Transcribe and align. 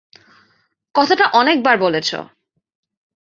কথাটা 0.95 1.25
অনেকবার 1.33 1.75
বলেছ। 1.77 2.09